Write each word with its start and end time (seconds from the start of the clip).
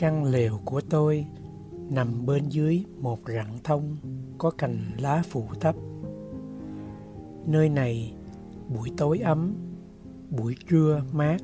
Căn 0.00 0.24
lều 0.24 0.58
của 0.64 0.80
tôi 0.90 1.26
nằm 1.90 2.26
bên 2.26 2.48
dưới 2.48 2.84
một 2.98 3.18
rặng 3.26 3.58
thông 3.64 3.96
có 4.38 4.50
cành 4.50 4.78
lá 4.98 5.22
phủ 5.28 5.48
thấp. 5.60 5.74
Nơi 7.46 7.68
này 7.68 8.14
buổi 8.68 8.90
tối 8.96 9.18
ấm, 9.18 9.54
buổi 10.30 10.54
trưa 10.68 11.02
mát. 11.12 11.36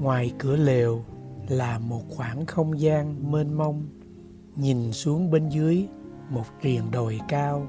Ngoài 0.00 0.32
cửa 0.38 0.56
lều 0.56 1.04
là 1.48 1.78
một 1.78 2.02
khoảng 2.08 2.46
không 2.46 2.80
gian 2.80 3.32
mênh 3.32 3.54
mông, 3.54 3.86
nhìn 4.56 4.92
xuống 4.92 5.30
bên 5.30 5.48
dưới 5.48 5.88
một 6.30 6.46
triền 6.62 6.90
đồi 6.90 7.20
cao. 7.28 7.66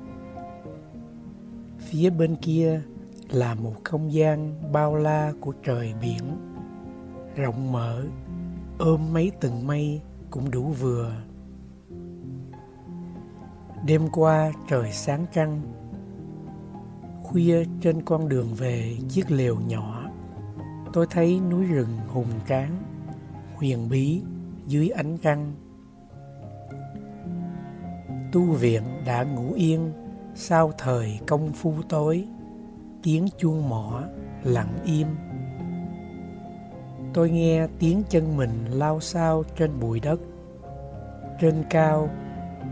Phía 1.78 2.10
bên 2.10 2.36
kia 2.36 2.82
là 3.32 3.56
một 3.56 3.76
không 3.84 4.14
gian 4.14 4.72
bao 4.72 4.96
la 4.96 5.34
của 5.40 5.54
trời 5.64 5.94
biển, 6.02 6.24
rộng 7.36 7.72
mở, 7.72 8.04
ôm 8.80 9.14
mấy 9.14 9.32
từng 9.40 9.68
mây 9.68 10.02
cũng 10.30 10.52
đủ 10.52 10.64
vừa. 10.64 11.14
Đêm 13.86 14.10
qua 14.12 14.52
trời 14.70 14.92
sáng 14.92 15.26
trăng, 15.34 15.62
khuya 17.24 17.64
trên 17.82 18.02
con 18.02 18.30
đường 18.30 18.54
về 18.54 18.98
chiếc 19.10 19.32
lều 19.32 19.58
nhỏ, 19.68 20.10
tôi 20.94 21.08
thấy 21.10 21.40
núi 21.40 21.66
rừng 21.66 21.98
hùng 22.08 22.32
tráng, 22.48 22.84
huyền 23.56 23.90
bí 23.90 24.22
dưới 24.68 24.90
ánh 24.90 25.18
trăng. 25.18 25.54
Tu 28.32 28.42
viện 28.42 28.84
đã 29.06 29.24
ngủ 29.24 29.54
yên 29.54 29.92
sau 30.36 30.72
thời 30.78 31.20
công 31.28 31.52
phu 31.54 31.74
tối, 31.90 32.28
tiếng 33.04 33.28
chuông 33.38 33.70
mỏ 33.70 34.04
lặng 34.44 34.78
im. 34.86 35.08
Tôi 37.14 37.30
nghe 37.30 37.68
tiếng 37.80 38.04
chân 38.10 38.38
mình 38.38 38.66
lao 38.70 39.00
sao 39.00 39.44
trên 39.58 39.80
bụi 39.80 40.00
đất. 40.00 40.20
Trên 41.40 41.64
cao, 41.70 42.10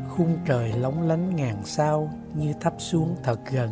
khung 0.09 0.37
trời 0.45 0.73
lóng 0.73 1.07
lánh 1.07 1.35
ngàn 1.35 1.65
sao 1.65 2.09
như 2.35 2.53
thấp 2.61 2.73
xuống 2.77 3.15
thật 3.23 3.39
gần. 3.51 3.69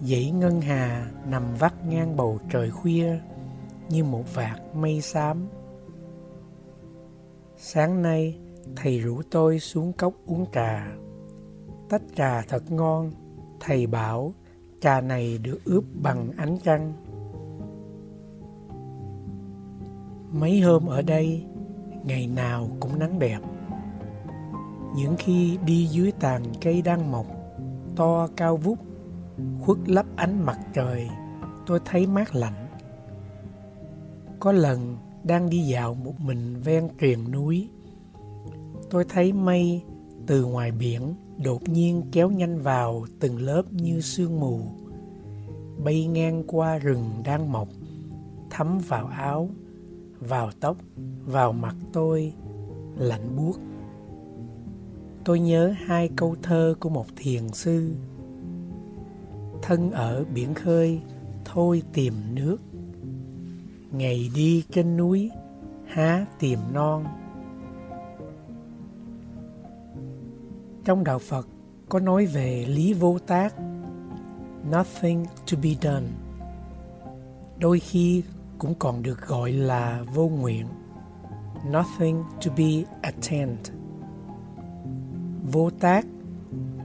Dãy 0.00 0.30
ngân 0.30 0.60
hà 0.60 1.06
nằm 1.26 1.42
vắt 1.58 1.86
ngang 1.86 2.16
bầu 2.16 2.38
trời 2.50 2.70
khuya 2.70 3.18
như 3.88 4.04
một 4.04 4.34
vạt 4.34 4.60
mây 4.74 5.00
xám. 5.00 5.48
Sáng 7.56 8.02
nay, 8.02 8.38
thầy 8.76 8.98
rủ 8.98 9.22
tôi 9.30 9.58
xuống 9.58 9.92
cốc 9.92 10.14
uống 10.26 10.46
trà. 10.52 10.92
Tách 11.88 12.02
trà 12.16 12.42
thật 12.42 12.70
ngon, 12.70 13.12
thầy 13.60 13.86
bảo 13.86 14.34
trà 14.80 15.00
này 15.00 15.38
được 15.38 15.58
ướp 15.64 15.84
bằng 16.02 16.30
ánh 16.36 16.58
trăng. 16.64 16.92
Mấy 20.32 20.60
hôm 20.60 20.86
ở 20.86 21.02
đây, 21.02 21.44
ngày 22.04 22.26
nào 22.26 22.68
cũng 22.80 22.98
nắng 22.98 23.18
đẹp. 23.18 23.38
Những 24.96 25.14
khi 25.18 25.58
đi 25.66 25.86
dưới 25.86 26.12
tàn 26.20 26.42
cây 26.60 26.82
đang 26.82 27.10
mọc, 27.12 27.26
to 27.96 28.28
cao 28.36 28.56
vút, 28.56 28.78
khuất 29.60 29.78
lấp 29.86 30.06
ánh 30.16 30.42
mặt 30.46 30.58
trời, 30.74 31.08
tôi 31.66 31.80
thấy 31.84 32.06
mát 32.06 32.34
lạnh. 32.34 32.66
Có 34.40 34.52
lần 34.52 34.96
đang 35.24 35.50
đi 35.50 35.58
dạo 35.58 35.94
một 35.94 36.20
mình 36.20 36.60
ven 36.64 36.88
triền 36.98 37.30
núi, 37.30 37.68
tôi 38.90 39.04
thấy 39.08 39.32
mây 39.32 39.82
từ 40.26 40.44
ngoài 40.44 40.70
biển 40.70 41.14
đột 41.44 41.68
nhiên 41.68 42.02
kéo 42.12 42.30
nhanh 42.30 42.58
vào 42.58 43.06
từng 43.20 43.38
lớp 43.38 43.62
như 43.70 44.00
sương 44.00 44.40
mù, 44.40 44.60
bay 45.84 46.06
ngang 46.06 46.42
qua 46.46 46.78
rừng 46.78 47.10
đang 47.24 47.52
mọc, 47.52 47.68
thấm 48.50 48.78
vào 48.88 49.06
áo, 49.06 49.48
vào 50.28 50.50
tóc, 50.60 50.76
vào 51.26 51.52
mặt 51.52 51.76
tôi, 51.92 52.32
lạnh 52.96 53.36
buốt. 53.36 53.58
Tôi 55.24 55.40
nhớ 55.40 55.74
hai 55.86 56.10
câu 56.16 56.36
thơ 56.42 56.74
của 56.80 56.88
một 56.88 57.06
thiền 57.16 57.48
sư. 57.48 57.94
Thân 59.62 59.90
ở 59.90 60.24
biển 60.34 60.54
khơi, 60.54 61.00
thôi 61.44 61.82
tìm 61.92 62.14
nước. 62.34 62.56
Ngày 63.92 64.30
đi 64.34 64.64
trên 64.72 64.96
núi, 64.96 65.30
há 65.86 66.26
tìm 66.38 66.58
non. 66.72 67.04
Trong 70.84 71.04
đạo 71.04 71.18
Phật 71.18 71.48
có 71.88 72.00
nói 72.00 72.26
về 72.26 72.64
lý 72.68 72.92
vô 72.92 73.18
tác, 73.18 73.54
nothing 74.70 75.24
to 75.24 75.58
be 75.62 75.70
done. 75.82 76.06
Đôi 77.58 77.78
khi 77.78 78.22
cũng 78.62 78.74
còn 78.78 79.02
được 79.02 79.26
gọi 79.26 79.52
là 79.52 80.02
vô 80.14 80.28
nguyện, 80.28 80.66
nothing 81.70 82.22
to 82.44 82.52
be 82.56 82.84
attained. 83.02 83.70
Vô 85.52 85.70
tác 85.70 86.06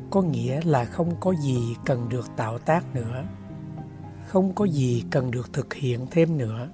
có 0.09 0.21
nghĩa 0.21 0.61
là 0.65 0.85
không 0.85 1.15
có 1.19 1.33
gì 1.43 1.75
cần 1.85 2.09
được 2.09 2.29
tạo 2.35 2.57
tác 2.57 2.95
nữa, 2.95 3.23
không 4.27 4.53
có 4.53 4.65
gì 4.65 5.03
cần 5.11 5.31
được 5.31 5.53
thực 5.53 5.73
hiện 5.73 6.07
thêm 6.11 6.37
nữa. 6.37 6.69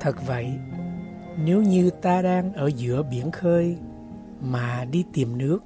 Thật 0.00 0.26
vậy, 0.26 0.52
nếu 1.44 1.62
như 1.62 1.90
ta 1.90 2.22
đang 2.22 2.52
ở 2.52 2.66
giữa 2.66 3.02
biển 3.02 3.30
khơi 3.30 3.76
mà 4.40 4.84
đi 4.84 5.04
tìm 5.12 5.38
nước 5.38 5.58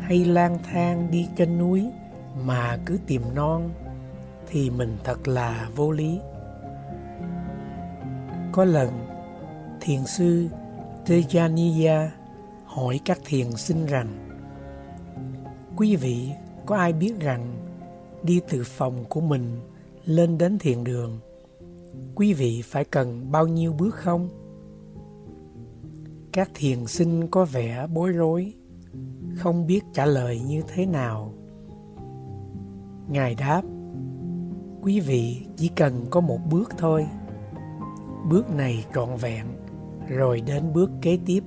hay 0.00 0.24
lang 0.24 0.58
thang 0.70 1.10
đi 1.10 1.28
trên 1.36 1.58
núi 1.58 1.90
mà 2.44 2.78
cứ 2.86 2.98
tìm 3.06 3.22
non 3.34 3.70
thì 4.46 4.70
mình 4.70 4.96
thật 5.04 5.28
là 5.28 5.68
vô 5.76 5.90
lý 5.90 6.20
có 8.58 8.64
lần 8.64 8.90
thiền 9.80 10.06
sư 10.06 10.48
Tejaniya 11.06 12.08
hỏi 12.64 13.00
các 13.04 13.18
thiền 13.24 13.56
sinh 13.56 13.86
rằng, 13.86 14.38
quý 15.76 15.96
vị, 15.96 16.30
có 16.66 16.76
ai 16.76 16.92
biết 16.92 17.20
rằng 17.20 17.56
đi 18.22 18.40
từ 18.48 18.64
phòng 18.64 19.04
của 19.08 19.20
mình 19.20 19.60
lên 20.04 20.38
đến 20.38 20.58
thiền 20.58 20.84
đường, 20.84 21.18
quý 22.14 22.32
vị 22.32 22.62
phải 22.64 22.84
cần 22.84 23.32
bao 23.32 23.46
nhiêu 23.46 23.72
bước 23.72 23.94
không? 23.94 24.28
Các 26.32 26.50
thiền 26.54 26.86
sinh 26.86 27.28
có 27.28 27.44
vẻ 27.44 27.86
bối 27.94 28.12
rối, 28.12 28.54
không 29.36 29.66
biết 29.66 29.80
trả 29.92 30.06
lời 30.06 30.40
như 30.40 30.62
thế 30.68 30.86
nào. 30.86 31.34
Ngài 33.08 33.34
đáp, 33.34 33.62
quý 34.82 35.00
vị 35.00 35.46
chỉ 35.56 35.68
cần 35.68 36.06
có 36.10 36.20
một 36.20 36.38
bước 36.50 36.70
thôi 36.78 37.06
bước 38.24 38.50
này 38.50 38.84
trọn 38.94 39.16
vẹn, 39.16 39.46
rồi 40.08 40.40
đến 40.40 40.72
bước 40.72 40.90
kế 41.02 41.18
tiếp. 41.26 41.44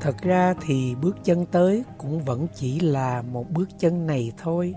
Thật 0.00 0.16
ra 0.22 0.54
thì 0.66 0.94
bước 0.94 1.16
chân 1.24 1.46
tới 1.46 1.84
cũng 1.98 2.20
vẫn 2.20 2.46
chỉ 2.54 2.80
là 2.80 3.22
một 3.22 3.50
bước 3.50 3.68
chân 3.78 4.06
này 4.06 4.32
thôi. 4.36 4.74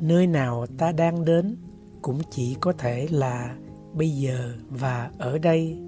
Nơi 0.00 0.26
nào 0.26 0.66
ta 0.78 0.92
đang 0.92 1.24
đến 1.24 1.56
cũng 2.02 2.18
chỉ 2.30 2.56
có 2.60 2.72
thể 2.72 3.08
là 3.10 3.56
bây 3.94 4.10
giờ 4.10 4.52
và 4.70 5.10
ở 5.18 5.38
đây. 5.38 5.78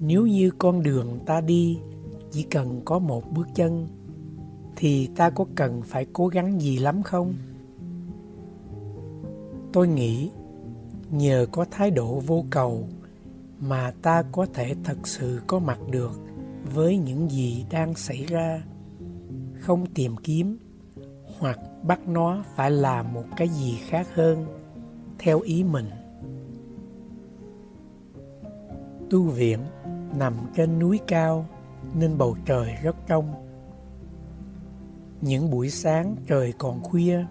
Nếu 0.00 0.26
như 0.26 0.50
con 0.58 0.82
đường 0.82 1.18
ta 1.26 1.40
đi 1.40 1.78
chỉ 2.30 2.42
cần 2.42 2.80
có 2.84 2.98
một 2.98 3.32
bước 3.32 3.46
chân, 3.54 3.88
thì 4.76 5.08
ta 5.16 5.30
có 5.30 5.44
cần 5.54 5.82
phải 5.84 6.06
cố 6.12 6.28
gắng 6.28 6.60
gì 6.60 6.78
lắm 6.78 7.02
không? 7.02 7.34
Tôi 9.72 9.88
nghĩ 9.88 10.30
nhờ 11.10 11.46
có 11.52 11.64
thái 11.70 11.90
độ 11.90 12.20
vô 12.26 12.44
cầu 12.50 12.88
mà 13.60 13.92
ta 14.02 14.22
có 14.32 14.46
thể 14.54 14.74
thật 14.84 15.08
sự 15.08 15.40
có 15.46 15.58
mặt 15.58 15.78
được 15.90 16.20
với 16.74 16.96
những 16.96 17.30
gì 17.30 17.64
đang 17.70 17.94
xảy 17.94 18.24
ra. 18.26 18.62
Không 19.60 19.86
tìm 19.86 20.16
kiếm 20.16 20.58
hoặc 21.38 21.58
bắt 21.82 22.08
nó 22.08 22.44
phải 22.54 22.70
làm 22.70 23.12
một 23.12 23.24
cái 23.36 23.48
gì 23.48 23.78
khác 23.88 24.06
hơn, 24.14 24.46
theo 25.18 25.40
ý 25.40 25.64
mình. 25.64 25.90
Tu 29.10 29.22
viện 29.22 29.58
nằm 30.14 30.34
trên 30.56 30.78
núi 30.78 31.00
cao 31.06 31.46
nên 31.94 32.18
bầu 32.18 32.36
trời 32.46 32.74
rất 32.82 32.96
trong 33.06 33.34
những 35.20 35.50
buổi 35.50 35.70
sáng 35.70 36.16
trời 36.26 36.52
còn 36.58 36.82
khuya 36.82 37.24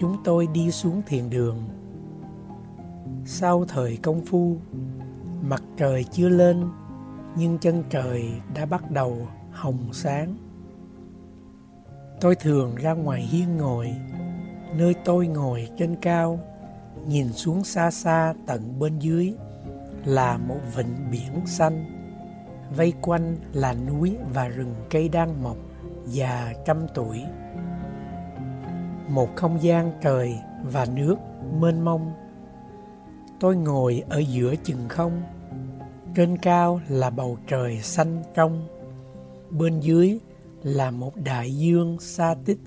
chúng 0.00 0.16
tôi 0.24 0.46
đi 0.46 0.70
xuống 0.70 1.02
thiền 1.06 1.30
đường. 1.30 1.56
Sau 3.26 3.64
thời 3.64 3.96
công 3.96 4.20
phu, 4.24 4.56
mặt 5.42 5.62
trời 5.76 6.04
chưa 6.04 6.28
lên, 6.28 6.68
nhưng 7.36 7.58
chân 7.58 7.84
trời 7.90 8.32
đã 8.54 8.66
bắt 8.66 8.90
đầu 8.90 9.28
hồng 9.52 9.88
sáng. 9.92 10.36
Tôi 12.20 12.34
thường 12.34 12.74
ra 12.74 12.92
ngoài 12.92 13.20
hiên 13.20 13.56
ngồi, 13.56 13.94
nơi 14.76 14.94
tôi 15.04 15.26
ngồi 15.26 15.68
trên 15.78 15.96
cao, 15.96 16.38
nhìn 17.06 17.32
xuống 17.32 17.64
xa 17.64 17.90
xa 17.90 18.34
tận 18.46 18.78
bên 18.78 18.98
dưới 18.98 19.34
là 20.04 20.36
một 20.36 20.60
vịnh 20.76 21.10
biển 21.10 21.46
xanh. 21.46 21.84
Vây 22.76 22.92
quanh 23.00 23.36
là 23.52 23.74
núi 23.74 24.16
và 24.34 24.48
rừng 24.48 24.74
cây 24.90 25.08
đang 25.08 25.42
mọc 25.42 25.56
già 26.06 26.52
trăm 26.66 26.86
tuổi 26.94 27.22
một 29.08 29.36
không 29.36 29.62
gian 29.62 29.92
trời 30.02 30.38
và 30.64 30.86
nước 30.94 31.16
mênh 31.60 31.84
mông. 31.84 32.12
Tôi 33.40 33.56
ngồi 33.56 34.02
ở 34.08 34.18
giữa 34.18 34.54
chừng 34.64 34.88
không, 34.88 35.22
trên 36.16 36.36
cao 36.38 36.80
là 36.88 37.10
bầu 37.10 37.38
trời 37.48 37.78
xanh 37.82 38.22
trong, 38.34 38.66
bên 39.50 39.80
dưới 39.80 40.18
là 40.62 40.90
một 40.90 41.16
đại 41.16 41.56
dương 41.56 42.00
xa 42.00 42.34
tích 42.44 42.60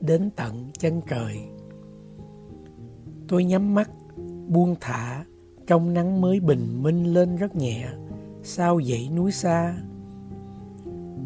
đến 0.00 0.30
tận 0.36 0.70
chân 0.78 1.00
trời. 1.08 1.36
Tôi 3.28 3.44
nhắm 3.44 3.74
mắt, 3.74 3.90
buông 4.48 4.76
thả, 4.80 5.24
trong 5.66 5.94
nắng 5.94 6.20
mới 6.20 6.40
bình 6.40 6.82
minh 6.82 7.04
lên 7.14 7.36
rất 7.36 7.56
nhẹ 7.56 7.88
sao 8.42 8.80
dãy 8.82 9.10
núi 9.16 9.32
xa. 9.32 9.74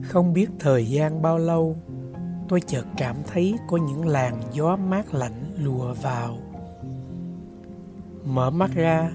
Không 0.02 0.32
biết 0.32 0.46
thời 0.58 0.86
gian 0.86 1.22
bao 1.22 1.38
lâu 1.38 1.76
tôi 2.48 2.60
chợt 2.60 2.84
cảm 2.96 3.16
thấy 3.26 3.54
có 3.68 3.76
những 3.76 4.06
làn 4.06 4.40
gió 4.52 4.76
mát 4.76 5.14
lạnh 5.14 5.54
lùa 5.58 5.94
vào. 5.94 6.38
Mở 8.24 8.50
mắt 8.50 8.70
ra, 8.74 9.12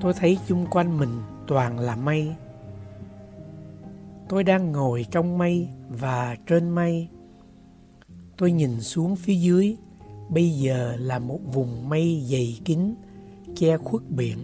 tôi 0.00 0.12
thấy 0.12 0.38
chung 0.46 0.66
quanh 0.70 0.98
mình 0.98 1.22
toàn 1.46 1.78
là 1.78 1.96
mây. 1.96 2.34
Tôi 4.28 4.44
đang 4.44 4.72
ngồi 4.72 5.06
trong 5.10 5.38
mây 5.38 5.68
và 5.88 6.36
trên 6.46 6.70
mây. 6.70 7.08
Tôi 8.36 8.52
nhìn 8.52 8.80
xuống 8.80 9.16
phía 9.16 9.34
dưới, 9.34 9.76
bây 10.28 10.50
giờ 10.50 10.96
là 10.98 11.18
một 11.18 11.40
vùng 11.52 11.88
mây 11.88 12.22
dày 12.30 12.60
kín, 12.64 12.94
che 13.56 13.76
khuất 13.76 14.10
biển. 14.10 14.38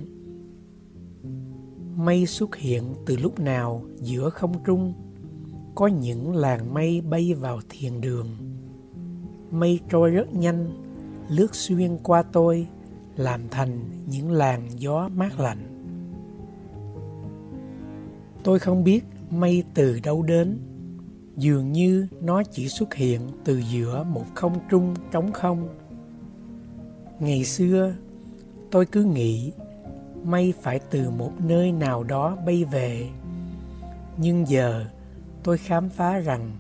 Mây 1.97 2.27
xuất 2.27 2.57
hiện 2.57 2.95
từ 3.07 3.17
lúc 3.17 3.41
nào 3.41 3.83
giữa 4.01 4.31
không 4.31 4.65
trung? 4.65 4.95
Có 5.75 5.87
những 5.87 6.37
làn 6.37 6.75
mây 6.75 7.01
bay 7.01 7.35
vào 7.35 7.61
thiền 7.69 8.01
đường. 8.01 8.27
Mây 9.51 9.81
trôi 9.91 10.11
rất 10.11 10.35
nhanh, 10.35 10.71
lướt 11.29 11.55
xuyên 11.55 11.99
qua 12.03 12.23
tôi, 12.23 12.67
làm 13.17 13.41
thành 13.51 13.81
những 14.07 14.33
làn 14.33 14.69
gió 14.77 15.09
mát 15.15 15.41
lạnh. 15.41 15.87
Tôi 18.45 18.59
không 18.59 18.85
biết 18.85 19.05
mây 19.31 19.65
từ 19.75 20.01
đâu 20.01 20.23
đến, 20.23 20.59
dường 21.37 21.73
như 21.73 22.07
nó 22.21 22.43
chỉ 22.43 22.69
xuất 22.69 22.95
hiện 22.95 23.21
từ 23.45 23.63
giữa 23.73 24.05
một 24.05 24.25
không 24.35 24.59
trung 24.71 24.95
trống 25.13 25.33
không. 25.33 25.69
Ngày 27.21 27.45
xưa, 27.45 27.95
tôi 28.71 28.87
cứ 28.87 29.05
nghĩ 29.05 29.53
mây 30.25 30.55
phải 30.63 30.79
từ 30.91 31.11
một 31.11 31.33
nơi 31.47 31.73
nào 31.73 32.05
đó 32.05 32.37
bay 32.47 32.65
về, 32.65 33.09
nhưng 34.17 34.49
giờ 34.49 34.85
tôi 35.45 35.59
khám 35.59 35.89
phá 35.89 36.19
rằng 36.19 36.51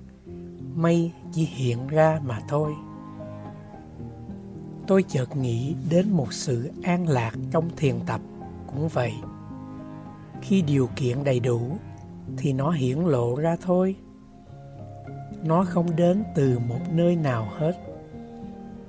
mây 0.74 1.12
chỉ 1.32 1.44
hiện 1.44 1.86
ra 1.86 2.20
mà 2.24 2.40
thôi. 2.48 2.72
Tôi 4.86 5.02
chợt 5.02 5.36
nghĩ 5.36 5.74
đến 5.90 6.10
một 6.10 6.32
sự 6.32 6.70
an 6.82 7.08
lạc 7.08 7.32
trong 7.50 7.70
thiền 7.76 8.00
tập 8.06 8.20
cũng 8.66 8.88
vậy. 8.88 9.12
Khi 10.42 10.62
điều 10.62 10.88
kiện 10.96 11.24
đầy 11.24 11.40
đủ 11.40 11.60
thì 12.36 12.52
nó 12.52 12.70
hiển 12.70 12.98
lộ 12.98 13.36
ra 13.36 13.56
thôi. 13.62 13.96
Nó 15.44 15.64
không 15.64 15.96
đến 15.96 16.24
từ 16.34 16.58
một 16.58 16.80
nơi 16.92 17.16
nào 17.16 17.48
hết. 17.56 17.72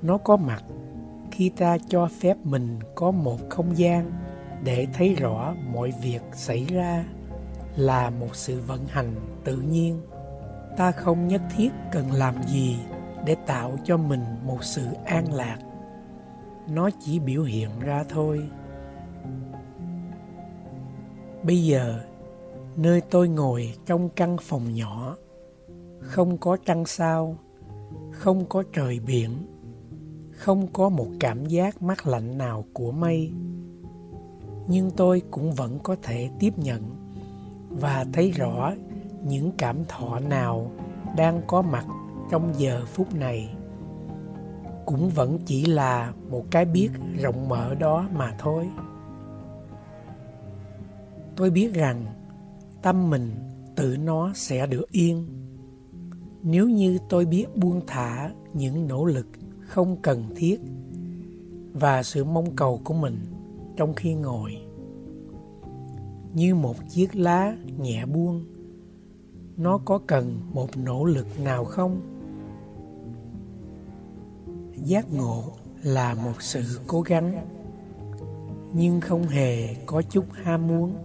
Nó 0.02 0.18
có 0.18 0.36
mặt 0.36 0.64
khi 1.30 1.48
ta 1.48 1.78
cho 1.88 2.08
phép 2.20 2.36
mình 2.44 2.78
có 2.94 3.10
một 3.10 3.38
không 3.50 3.78
gian 3.78 4.12
để 4.64 4.86
thấy 4.92 5.14
rõ 5.14 5.54
mọi 5.72 5.92
việc 6.02 6.22
xảy 6.32 6.64
ra 6.64 7.04
là 7.76 8.10
một 8.10 8.36
sự 8.36 8.60
vận 8.60 8.86
hành 8.86 9.14
tự 9.44 9.56
nhiên. 9.56 10.00
Ta 10.76 10.92
không 10.92 11.28
nhất 11.28 11.42
thiết 11.56 11.70
cần 11.92 12.12
làm 12.12 12.34
gì 12.46 12.76
để 13.26 13.34
tạo 13.46 13.78
cho 13.84 13.96
mình 13.96 14.24
một 14.44 14.64
sự 14.64 14.86
an 15.04 15.32
lạc. 15.32 15.58
Nó 16.68 16.90
chỉ 17.00 17.18
biểu 17.18 17.42
hiện 17.42 17.70
ra 17.80 18.04
thôi. 18.08 18.48
Bây 21.42 21.64
giờ, 21.64 22.00
nơi 22.76 23.00
tôi 23.00 23.28
ngồi 23.28 23.74
trong 23.86 24.08
căn 24.08 24.36
phòng 24.40 24.74
nhỏ, 24.74 25.16
không 26.00 26.38
có 26.38 26.56
trăng 26.64 26.86
sao, 26.86 27.36
không 28.12 28.46
có 28.48 28.62
trời 28.72 29.00
biển, 29.00 29.30
không 30.30 30.66
có 30.72 30.88
một 30.88 31.08
cảm 31.20 31.46
giác 31.46 31.82
mát 31.82 32.06
lạnh 32.06 32.38
nào 32.38 32.64
của 32.72 32.92
mây, 32.92 33.32
nhưng 34.68 34.90
tôi 34.90 35.22
cũng 35.30 35.52
vẫn 35.52 35.78
có 35.82 35.96
thể 36.02 36.30
tiếp 36.38 36.58
nhận 36.58 37.05
và 37.80 38.06
thấy 38.12 38.30
rõ 38.30 38.72
những 39.24 39.52
cảm 39.58 39.84
thọ 39.88 40.18
nào 40.18 40.70
đang 41.16 41.42
có 41.46 41.62
mặt 41.62 41.84
trong 42.30 42.52
giờ 42.56 42.84
phút 42.86 43.14
này. 43.14 43.54
Cũng 44.86 45.10
vẫn 45.10 45.38
chỉ 45.46 45.64
là 45.64 46.12
một 46.30 46.44
cái 46.50 46.64
biết 46.64 46.90
rộng 47.20 47.48
mở 47.48 47.74
đó 47.74 48.08
mà 48.12 48.34
thôi. 48.38 48.68
Tôi 51.36 51.50
biết 51.50 51.74
rằng 51.74 52.04
tâm 52.82 53.10
mình 53.10 53.30
tự 53.76 53.96
nó 53.96 54.32
sẽ 54.34 54.66
được 54.66 54.92
yên. 54.92 55.26
Nếu 56.42 56.68
như 56.68 56.98
tôi 57.08 57.24
biết 57.24 57.46
buông 57.56 57.80
thả 57.86 58.30
những 58.54 58.88
nỗ 58.88 59.04
lực 59.04 59.26
không 59.60 59.96
cần 60.02 60.24
thiết 60.36 60.60
và 61.72 62.02
sự 62.02 62.24
mong 62.24 62.56
cầu 62.56 62.80
của 62.84 62.94
mình 62.94 63.18
trong 63.76 63.94
khi 63.94 64.14
ngồi 64.14 64.65
như 66.36 66.54
một 66.54 66.74
chiếc 66.88 67.16
lá 67.16 67.56
nhẹ 67.78 68.06
buông. 68.06 68.44
Nó 69.56 69.78
có 69.84 69.98
cần 70.06 70.40
một 70.52 70.76
nỗ 70.76 71.04
lực 71.04 71.40
nào 71.40 71.64
không? 71.64 72.00
Giác 74.74 75.12
ngộ 75.12 75.42
là 75.82 76.14
một 76.14 76.42
sự 76.42 76.80
cố 76.86 77.00
gắng, 77.00 77.46
nhưng 78.72 79.00
không 79.00 79.22
hề 79.22 79.74
có 79.86 80.02
chút 80.02 80.24
ham 80.32 80.66
muốn. 80.66 80.96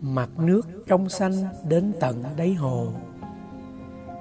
Mặt 0.00 0.38
nước 0.38 0.68
trong 0.86 1.08
xanh 1.08 1.32
đến 1.68 1.92
tận 2.00 2.22
đáy 2.36 2.54
hồ. 2.54 2.88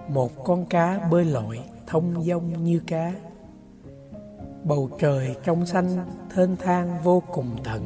Một 0.09 0.43
con 0.43 0.65
cá 0.65 1.07
bơi 1.11 1.25
lội 1.25 1.59
thông 1.87 2.23
dong 2.23 2.63
như 2.63 2.81
cá. 2.87 3.13
Bầu 4.63 4.89
trời 4.99 5.35
trong 5.43 5.65
xanh 5.65 6.05
thênh 6.35 6.55
thang 6.55 6.99
vô 7.03 7.23
cùng 7.31 7.49
tận 7.63 7.81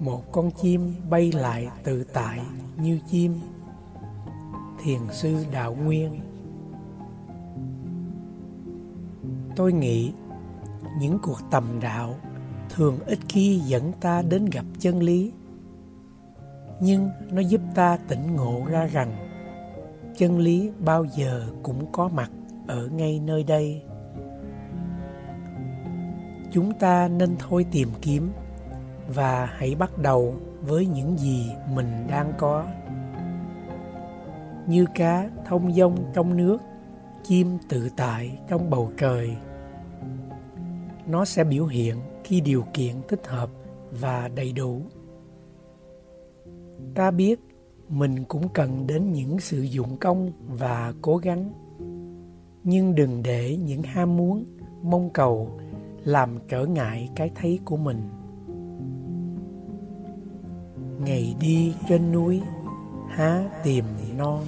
một 0.00 0.32
con 0.32 0.50
chim 0.50 0.94
bay 1.10 1.32
lại 1.32 1.68
tự 1.84 2.04
tại 2.04 2.40
như 2.76 3.00
chim. 3.10 3.40
Thiền 4.84 5.00
sư 5.12 5.44
đạo 5.52 5.74
nguyên. 5.84 6.20
Tôi 9.56 9.72
nghĩ 9.72 10.12
những 10.98 11.18
cuộc 11.22 11.38
tầm 11.50 11.64
đạo 11.82 12.14
thường 12.70 12.98
ít 13.06 13.18
khi 13.28 13.58
dẫn 13.58 13.92
ta 14.00 14.22
đến 14.22 14.46
gặp 14.52 14.64
chân 14.78 15.02
lý, 15.02 15.32
nhưng 16.80 17.08
nó 17.30 17.40
giúp 17.40 17.60
ta 17.74 17.98
tỉnh 18.08 18.36
ngộ 18.36 18.62
ra 18.68 18.86
rằng 18.86 19.12
chân 20.16 20.38
lý 20.38 20.70
bao 20.84 21.04
giờ 21.04 21.46
cũng 21.62 21.92
có 21.92 22.08
mặt 22.08 22.30
ở 22.66 22.86
ngay 22.86 23.20
nơi 23.20 23.42
đây. 23.42 23.82
Chúng 26.52 26.72
ta 26.74 27.08
nên 27.08 27.36
thôi 27.38 27.66
tìm 27.70 27.88
kiếm 28.00 28.30
và 29.14 29.46
hãy 29.46 29.74
bắt 29.74 29.98
đầu 29.98 30.34
với 30.62 30.86
những 30.86 31.18
gì 31.18 31.50
mình 31.74 32.06
đang 32.08 32.32
có. 32.38 32.66
Như 34.66 34.86
cá 34.94 35.30
thông 35.46 35.72
dong 35.72 35.96
trong 36.14 36.36
nước, 36.36 36.58
chim 37.24 37.58
tự 37.68 37.88
tại 37.96 38.38
trong 38.48 38.70
bầu 38.70 38.92
trời. 38.96 39.36
Nó 41.06 41.24
sẽ 41.24 41.44
biểu 41.44 41.66
hiện 41.66 41.96
khi 42.24 42.40
điều 42.40 42.64
kiện 42.74 42.94
thích 43.08 43.26
hợp 43.26 43.50
và 44.00 44.28
đầy 44.28 44.52
đủ. 44.52 44.82
Ta 46.94 47.10
biết 47.10 47.40
mình 47.88 48.24
cũng 48.24 48.48
cần 48.48 48.86
đến 48.86 49.12
những 49.12 49.40
sự 49.40 49.60
dụng 49.60 49.96
công 49.96 50.32
và 50.48 50.92
cố 51.02 51.16
gắng. 51.16 51.52
Nhưng 52.64 52.94
đừng 52.94 53.22
để 53.22 53.56
những 53.56 53.82
ham 53.82 54.16
muốn, 54.16 54.44
mong 54.82 55.10
cầu 55.10 55.60
làm 56.04 56.38
trở 56.48 56.66
ngại 56.66 57.10
cái 57.16 57.30
thấy 57.34 57.58
của 57.64 57.76
mình 57.76 58.08
ngày 61.04 61.34
đi 61.40 61.74
trên 61.88 62.12
núi 62.12 62.40
há 63.08 63.42
tìm 63.64 63.84
non. 64.16 64.44